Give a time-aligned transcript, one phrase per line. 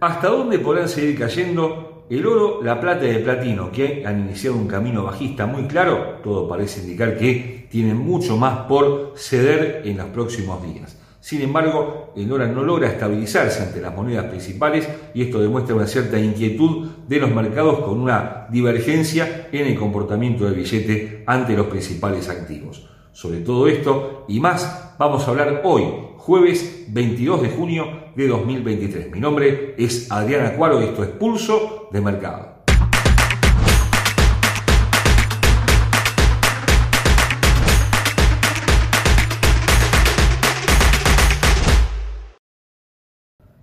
[0.00, 4.56] ¿Hasta dónde podrán seguir cayendo el oro, la plata y el platino, que han iniciado
[4.56, 6.20] un camino bajista muy claro?
[6.24, 10.96] Todo parece indicar que tienen mucho más por ceder en los próximos días.
[11.20, 15.86] Sin embargo, el dólar no logra estabilizarse ante las monedas principales y esto demuestra una
[15.86, 21.66] cierta inquietud de los mercados con una divergencia en el comportamiento del billete ante los
[21.66, 22.88] principales activos.
[23.12, 25.82] Sobre todo esto y más vamos a hablar hoy,
[26.20, 29.10] jueves 22 de junio de 2023.
[29.10, 32.60] Mi nombre es Adriana Cuaro y esto es Pulso de Mercado.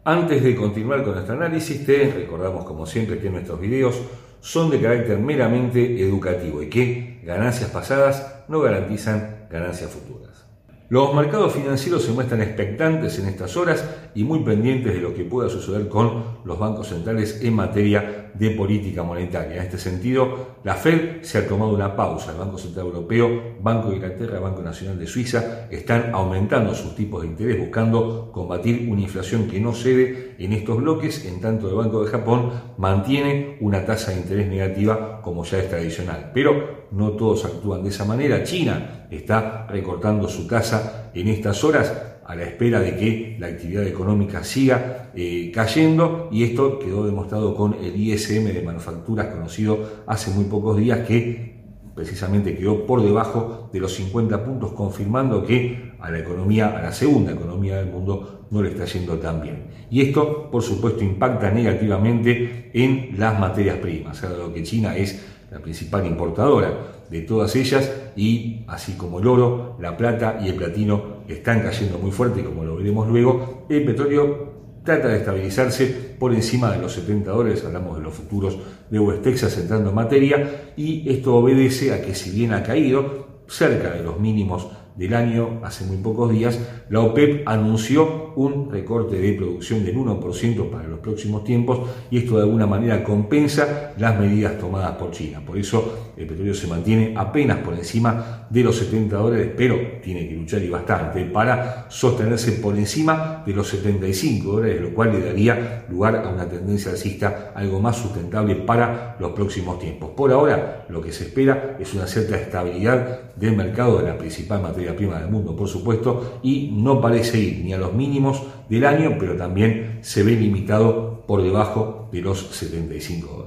[0.03, 4.01] Antes de continuar con nuestro análisis, te recordamos como siempre que nuestros videos
[4.39, 10.46] son de carácter meramente educativo y que ganancias pasadas no garantizan ganancias futuras.
[10.89, 13.83] Los mercados financieros se muestran expectantes en estas horas
[14.15, 18.51] y muy pendientes de lo que pueda suceder con los bancos centrales en materia de
[18.51, 19.55] política monetaria.
[19.55, 22.31] En este sentido, la Fed se ha tomado una pausa.
[22.31, 27.21] El Banco Central Europeo, Banco de Inglaterra, Banco Nacional de Suiza están aumentando sus tipos
[27.21, 31.75] de interés buscando combatir una inflación que no cede en estos bloques, en tanto el
[31.75, 36.31] Banco de Japón mantiene una tasa de interés negativa como ya es tradicional.
[36.33, 38.43] Pero no todos actúan de esa manera.
[38.43, 43.87] China está recortando su tasa en estas horas a la espera de que la actividad
[43.87, 50.31] económica siga eh, cayendo y esto quedó demostrado con el ISM de manufacturas conocido hace
[50.31, 51.55] muy pocos días que
[51.95, 56.91] precisamente quedó por debajo de los 50 puntos confirmando que a la economía, a la
[56.91, 59.63] segunda economía del mundo no le está yendo tan bien.
[59.89, 65.59] Y esto, por supuesto, impacta negativamente en las materias primas, dado que China es la
[65.59, 66.73] principal importadora
[67.09, 71.97] de todas ellas y así como el oro, la plata y el platino están cayendo
[71.97, 76.93] muy fuerte, como lo veremos luego, el petróleo trata de estabilizarse por encima de los
[76.93, 78.57] 70 dólares, hablamos de los futuros
[78.89, 83.27] de West Texas entrando en materia, y esto obedece a que si bien ha caído
[83.47, 84.67] cerca de los mínimos
[84.97, 90.69] del año, hace muy pocos días, la OPEP anunció un recorte de producción del 1%
[90.71, 95.41] para los próximos tiempos y esto de alguna manera compensa las medidas tomadas por China.
[95.45, 100.27] Por eso el petróleo se mantiene apenas por encima de los 70 dólares, pero tiene
[100.27, 105.25] que luchar y bastante para sostenerse por encima de los 75 dólares, lo cual le
[105.25, 110.11] daría lugar a una tendencia alcista algo más sustentable para los próximos tiempos.
[110.15, 114.61] Por ahora, lo que se espera es una cierta estabilidad del mercado de la principal
[114.61, 118.85] materia prima del mundo, por supuesto, y no parece ir ni a los mínimos del
[118.85, 123.46] año, pero también se ve limitado por debajo de los 75 dólares.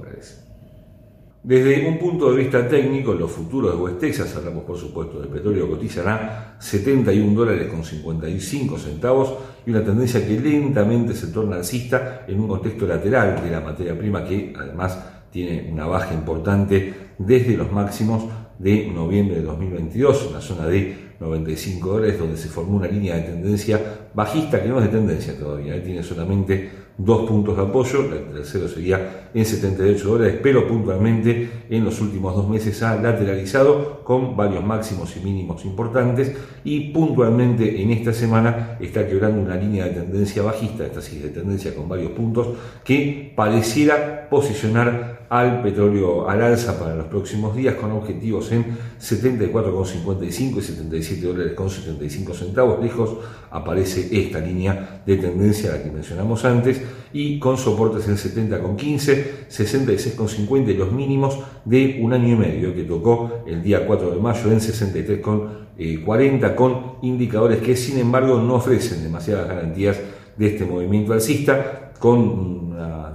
[1.43, 5.29] Desde un punto de vista técnico, los futuros de West Texas, hablamos por supuesto del
[5.29, 9.33] petróleo, cotizará 71 dólares con 55 centavos
[9.65, 13.97] y una tendencia que lentamente se torna alcista en un contexto lateral de la materia
[13.97, 14.99] prima que además
[15.31, 18.25] tiene una baja importante desde los máximos
[18.59, 23.15] de noviembre de 2022, en la zona de 95 dólares, donde se formó una línea
[23.15, 25.81] de tendencia bajista, que no es de tendencia todavía, ¿eh?
[25.81, 26.69] tiene solamente
[27.05, 32.35] dos puntos de apoyo, el tercero sería en 78 dólares, pero puntualmente en los últimos
[32.35, 38.77] dos meses ha lateralizado con varios máximos y mínimos importantes y puntualmente en esta semana
[38.79, 42.47] está quebrando una línea de tendencia bajista, esta sí de tendencia con varios puntos,
[42.83, 48.65] que pareciera posicionar al petróleo al alza para los próximos días con objetivos en
[48.99, 52.83] 74,55 y 77 dólares con 75 centavos.
[52.83, 53.11] Lejos
[53.49, 56.81] aparece esta línea de tendencia a la que mencionamos antes
[57.13, 62.83] y con soportes en 70,15, 66,50 y los mínimos de un año y medio que
[62.83, 69.01] tocó el día 4 de mayo en 63,40 con indicadores que sin embargo no ofrecen
[69.01, 69.97] demasiadas garantías
[70.35, 72.60] de este movimiento alcista con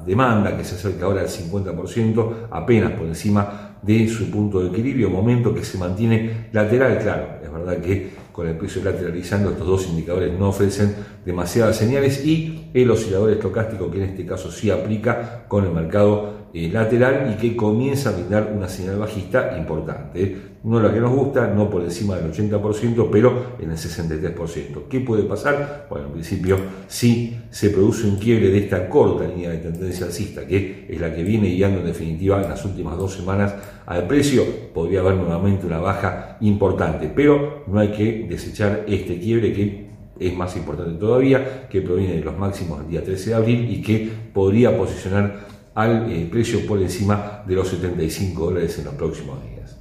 [0.06, 5.10] demanda que se acerca ahora al 50%, apenas por encima de su punto de equilibrio,
[5.10, 9.88] momento que se mantiene lateral, claro, es verdad que con el precio lateralizando estos dos
[9.88, 10.94] indicadores no ofrecen
[11.24, 16.35] demasiadas señales y el oscilador estocástico que en este caso sí aplica con el mercado
[16.54, 20.56] eh, lateral y que comienza a brindar una señal bajista importante.
[20.64, 24.88] No la que nos gusta, no por encima del 80%, pero en el 63%.
[24.88, 25.86] ¿Qué puede pasar?
[25.88, 26.58] Bueno, en principio,
[26.88, 31.14] si se produce un quiebre de esta corta línea de tendencia alcista, que es la
[31.14, 33.54] que viene guiando en definitiva en las últimas dos semanas
[33.86, 34.42] al precio,
[34.74, 37.12] podría haber nuevamente una baja importante.
[37.14, 39.86] Pero no hay que desechar este quiebre que
[40.18, 43.82] es más importante todavía, que proviene de los máximos del día 13 de abril y
[43.82, 49.38] que podría posicionar al eh, precio por encima de los 75 dólares en los próximos
[49.44, 49.76] días.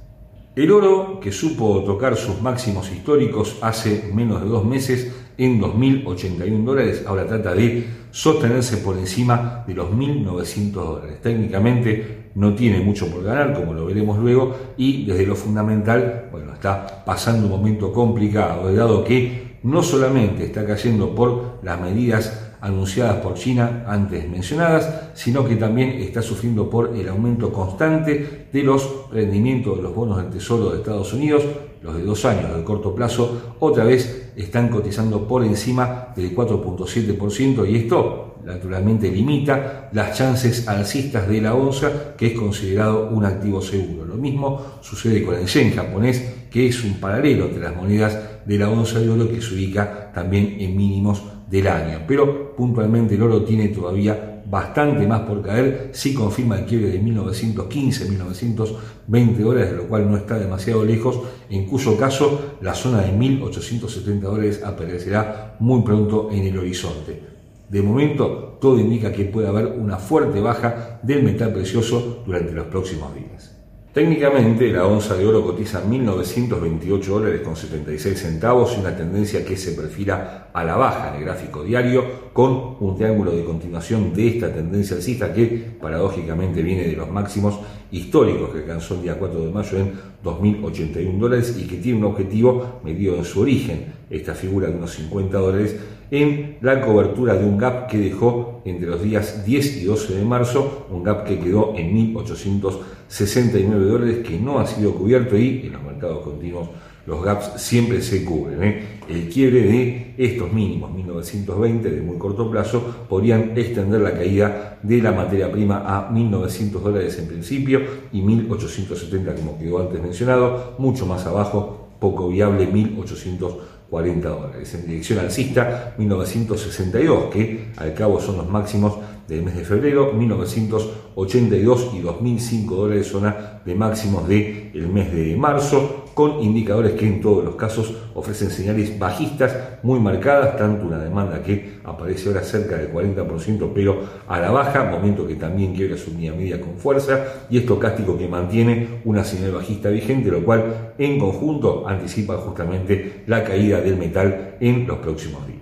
[0.54, 6.64] El oro, que supo tocar sus máximos históricos hace menos de dos meses, en 2.081
[6.64, 11.20] dólares, ahora trata de sostenerse por encima de los 1.900 dólares.
[11.20, 16.52] Técnicamente no tiene mucho por ganar, como lo veremos luego, y desde lo fundamental, bueno,
[16.52, 23.16] está pasando un momento complicado, dado que no solamente está cayendo por las medidas anunciadas
[23.16, 29.08] por China antes mencionadas, sino que también está sufriendo por el aumento constante de los
[29.12, 31.44] rendimientos de los bonos del Tesoro de Estados Unidos,
[31.82, 37.70] los de dos años de corto plazo, otra vez están cotizando por encima del 4.7%
[37.70, 43.62] y esto naturalmente limita las chances alcistas de la onza, que es considerado un activo
[43.62, 44.04] seguro.
[44.04, 48.58] Lo mismo sucede con el yen japonés, que es un paralelo entre las monedas de
[48.58, 52.00] la onza de oro que se ubica también en mínimos del año.
[52.06, 56.98] Pero puntualmente el oro tiene todavía bastante más por caer si confirma el quiebre de
[56.98, 61.20] 1915, 1920 dólares, lo cual no está demasiado lejos,
[61.50, 67.36] en cuyo caso la zona de 1870 dólares aparecerá muy pronto en el horizonte.
[67.68, 72.66] De momento, todo indica que puede haber una fuerte baja del metal precioso durante los
[72.66, 73.55] próximos días.
[73.96, 79.72] Técnicamente, la onza de oro cotiza 1.928 dólares con 76 centavos una tendencia que se
[79.72, 82.04] perfila a la baja en el gráfico diario
[82.34, 85.46] con un triángulo de continuación de esta tendencia alcista que
[85.80, 87.58] paradójicamente viene de los máximos
[87.90, 92.04] históricos que alcanzó el día 4 de mayo en 2.081 dólares y que tiene un
[92.04, 95.74] objetivo medido en su origen, esta figura de unos 50 dólares,
[96.10, 100.24] en la cobertura de un gap que dejó entre los días 10 y 12 de
[100.24, 105.72] marzo, un gap que quedó en 1.869 dólares que no ha sido cubierto y en
[105.72, 106.68] los mercados continuos
[107.06, 108.62] los gaps siempre se cubren.
[108.64, 108.82] ¿eh?
[109.08, 115.00] El quiebre de estos mínimos, 1920 de muy corto plazo, podrían extender la caída de
[115.00, 117.80] la materia prima a 1.900 dólares en principio
[118.12, 123.54] y 1.870 como quedó antes mencionado, mucho más abajo, poco viable, 1.800
[123.90, 124.74] 40 dólares.
[124.74, 128.98] En dirección alcista, 1962, que al cabo son los máximos
[129.28, 135.36] del mes de febrero, 1982 y 2005 dólares zona de máximos del el mes de
[135.36, 140.98] marzo, con indicadores que en todos los casos ofrecen señales bajistas muy marcadas, tanto una
[140.98, 145.98] demanda que aparece ahora cerca del 40%, pero a la baja, momento que también quiebra
[145.98, 150.94] su línea media con fuerza, y estocástico que mantiene una señal bajista vigente, lo cual
[150.96, 155.55] en conjunto anticipa justamente la caída del metal en los próximos días.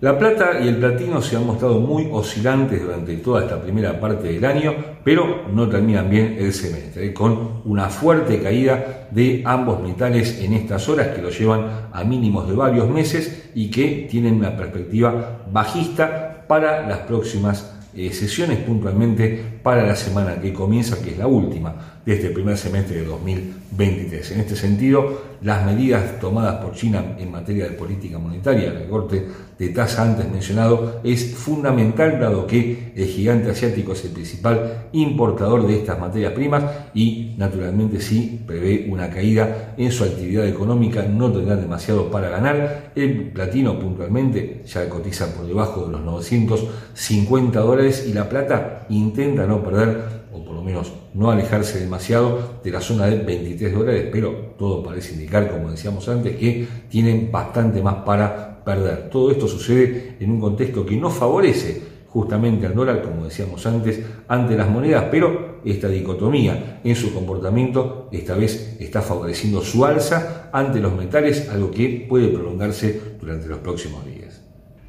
[0.00, 4.32] La plata y el platino se han mostrado muy oscilantes durante toda esta primera parte
[4.32, 4.74] del año,
[5.04, 7.12] pero no terminan bien el semestre, ¿eh?
[7.12, 12.48] con una fuerte caída de ambos metales en estas horas que lo llevan a mínimos
[12.48, 19.60] de varios meses y que tienen una perspectiva bajista para las próximas eh, sesiones puntualmente
[19.62, 24.32] para la semana que comienza, que es la última de este primer semestre de 2023.
[24.32, 29.24] En este sentido, las medidas tomadas por China en materia de política monetaria, el recorte
[29.56, 35.68] de tasa antes mencionado, es fundamental dado que el gigante asiático es el principal importador
[35.68, 36.64] de estas materias primas
[36.94, 42.90] y naturalmente si prevé una caída en su actividad económica no tendrá demasiado para ganar.
[42.96, 49.46] El platino puntualmente ya cotiza por debajo de los 950 dólares y la plata intenta
[49.46, 50.19] no perder
[50.62, 55.70] menos no alejarse demasiado de la zona de 23 dólares, pero todo parece indicar, como
[55.70, 59.10] decíamos antes, que tienen bastante más para perder.
[59.10, 64.00] Todo esto sucede en un contexto que no favorece justamente al dólar, como decíamos antes,
[64.26, 70.50] ante las monedas, pero esta dicotomía en su comportamiento esta vez está favoreciendo su alza
[70.52, 74.29] ante los metales, algo que puede prolongarse durante los próximos días.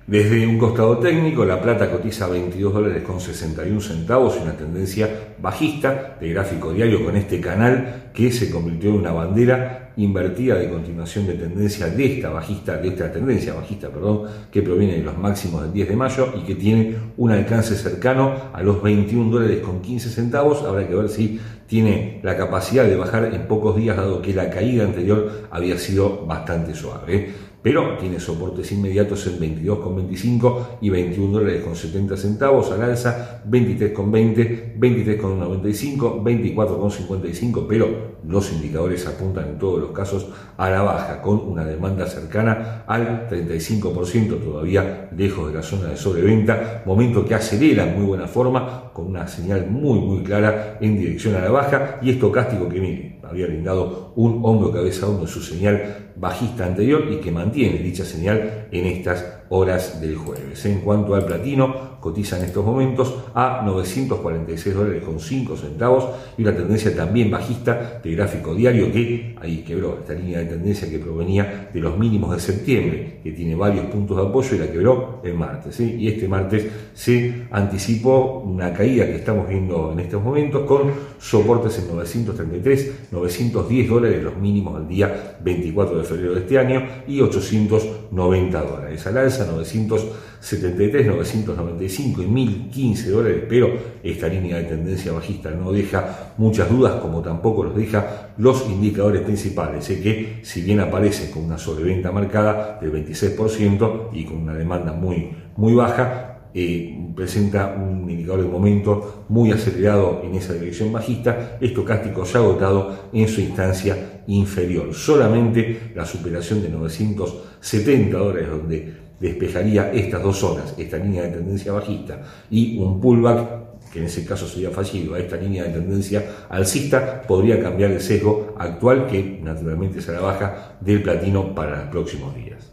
[0.08, 5.08] Desde un costado técnico, la plata cotiza 22 dólares con 61 centavos, una tendencia
[5.39, 10.70] bajista de gráfico diario con este canal que se convirtió en una bandera invertida de
[10.70, 15.17] continuación de tendencia de esta bajista, de esta tendencia bajista, perdón, que proviene de los
[15.20, 19.60] máximos del 10 de mayo y que tiene un alcance cercano a los 21 dólares
[19.60, 20.63] con 15 centavos.
[20.63, 24.50] Habrá que ver si tiene la capacidad de bajar en pocos días, dado que la
[24.50, 31.63] caída anterior había sido bastante suave pero tiene soportes inmediatos en 22,25 y 21 dólares
[31.63, 39.91] con 70 centavos al alza, 23,20, 23,95, 24,55, pero los indicadores apuntan en todos los
[39.91, 40.27] casos
[40.58, 45.98] a la baja, con una demanda cercana al 35%, todavía lejos de la zona de
[45.98, 50.98] sobreventa, momento que acelera en muy buena forma, con una señal muy muy clara en
[50.98, 52.00] dirección a la baja.
[52.01, 57.08] Y estocástico que mire, había brindado un hombro cabeza uno en su señal bajista anterior
[57.12, 60.65] y que mantiene dicha señal en estas horas del jueves.
[60.65, 66.05] En cuanto al platino, cotiza en estos momentos a 946 dólares con 5 centavos
[66.38, 70.89] y una tendencia también bajista de gráfico diario que ahí quebró esta línea de tendencia
[70.89, 74.72] que provenía de los mínimos de septiembre, que tiene varios puntos de apoyo y la
[74.72, 75.79] quebró el martes.
[75.81, 81.77] Y este martes se anticipó una caída que estamos viendo en estos momentos con soportes
[81.79, 87.20] en 933, 910 dólares los mínimos al día 24 de febrero de este año y
[87.20, 89.05] 890 dólares.
[89.05, 93.69] Al alza 973, 995 y 1015 dólares, pero
[94.03, 99.21] esta línea de tendencia bajista no deja muchas dudas, como tampoco los deja los indicadores
[99.21, 99.86] principales.
[99.86, 104.93] Sé que si bien aparece con una sobreventa marcada del 26% y con una demanda
[104.93, 111.57] muy, muy baja, eh, presenta un indicador de momento muy acelerado en esa dirección bajista,
[111.62, 114.93] estocástico ya agotado en su instancia inferior.
[114.93, 121.71] Solamente la superación de 970 dólares, donde despejaría estas dos zonas, esta línea de tendencia
[121.71, 123.61] bajista y un pullback
[123.93, 128.01] que en ese caso sería fallido a esta línea de tendencia alcista, podría cambiar el
[128.01, 132.71] sesgo actual que naturalmente será baja del platino para los próximos días.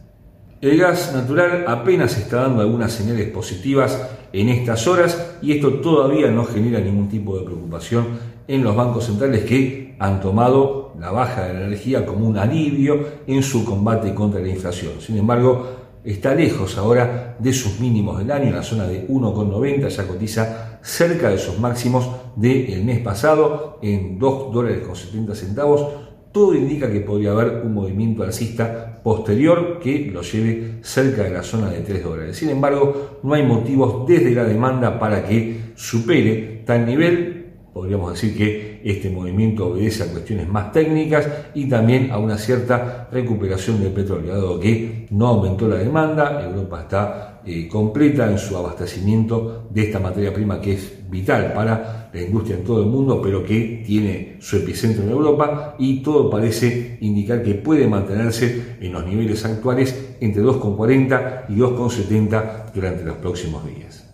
[0.60, 6.30] El gas natural apenas está dando algunas señales positivas en estas horas y esto todavía
[6.30, 8.06] no genera ningún tipo de preocupación
[8.46, 13.06] en los bancos centrales que han tomado la baja de la energía como un alivio
[13.26, 14.94] en su combate contra la inflación.
[15.00, 15.77] Sin embargo,
[16.10, 20.78] está lejos ahora de sus mínimos del año, en la zona de 1,90, ya cotiza
[20.82, 25.86] cerca de sus máximos del mes pasado en 2 dólares con 70 centavos
[26.32, 31.42] todo indica que podría haber un movimiento alcista posterior que lo lleve cerca de la
[31.42, 32.36] zona de 3 dólares.
[32.36, 37.37] Sin embargo, no hay motivos desde la demanda para que supere tal nivel.
[37.72, 43.08] Podríamos decir que este movimiento obedece a cuestiones más técnicas y también a una cierta
[43.12, 48.56] recuperación del petróleo, dado que no aumentó la demanda, Europa está eh, completa en su
[48.56, 53.20] abastecimiento de esta materia prima que es vital para la industria en todo el mundo,
[53.22, 58.92] pero que tiene su epicentro en Europa y todo parece indicar que puede mantenerse en
[58.92, 64.07] los niveles actuales entre 2,40 y 2,70 durante los próximos días.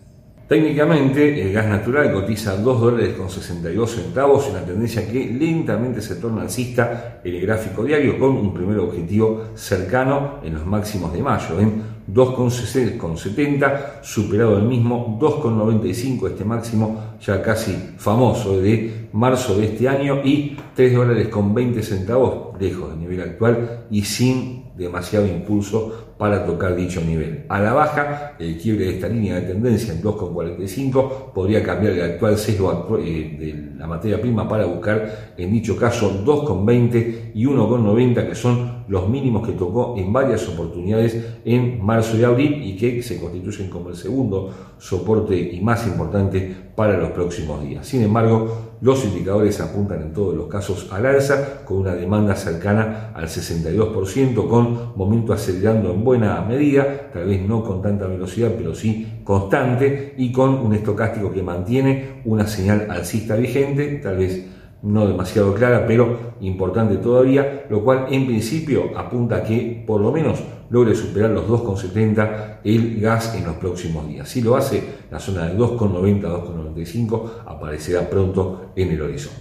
[0.46, 6.16] Técnicamente, el gas natural cotiza 2 dólares con 62 centavos, una tendencia que lentamente se
[6.16, 11.22] torna alcista en el gráfico diario con un primer objetivo cercano en los máximos de
[11.22, 11.82] mayo, en
[12.12, 20.20] 2,70, superado el mismo 2,95, este máximo ya casi famoso de marzo de este año
[20.22, 26.46] y 3 dólares con 20 centavos, lejos del nivel actual y sin demasiado impulso para
[26.46, 27.44] tocar dicho nivel.
[27.50, 32.00] A la baja, el quiebre de esta línea de tendencia en 2,45 podría cambiar el
[32.00, 38.26] actual sesgo eh, de la materia prima para buscar en dicho caso 2,20 y 1,90
[38.26, 43.02] que son los mínimos que tocó en varias oportunidades en marzo y abril y que
[43.02, 47.86] se constituyen como el segundo soporte y más importante para los próximos días.
[47.86, 53.12] Sin embargo, los indicadores apuntan en todos los casos al alza, con una demanda cercana
[53.14, 58.74] al 62%, con momento acelerando en buena medida, tal vez no con tanta velocidad, pero
[58.74, 64.46] sí constante, y con un estocástico que mantiene una señal alcista vigente, tal vez
[64.82, 70.12] no demasiado clara, pero importante todavía, lo cual en principio apunta a que por lo
[70.12, 70.38] menos
[70.70, 74.28] logre superar los 2,70 el gas en los próximos días.
[74.28, 79.40] Si lo hace, la zona de 2,90 2,95 aparecerá pronto en el horizonte.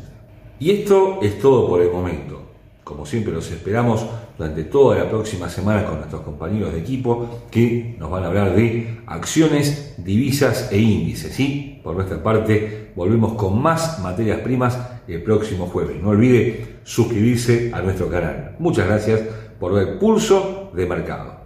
[0.59, 2.41] Y esto es todo por el momento.
[2.83, 4.05] Como siempre los esperamos
[4.37, 8.55] durante toda la próxima semana con nuestros compañeros de equipo que nos van a hablar
[8.55, 11.39] de acciones, divisas e índices.
[11.39, 16.01] Y por nuestra parte volvemos con más materias primas el próximo jueves.
[16.01, 18.55] No olvide suscribirse a nuestro canal.
[18.59, 19.21] Muchas gracias
[19.59, 21.42] por ver Pulso de Mercado.